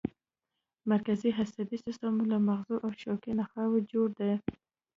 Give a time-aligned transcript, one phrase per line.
[0.91, 4.31] مرکزي عصبي سیستم له مغزو او شوکي نخاع جوړ دی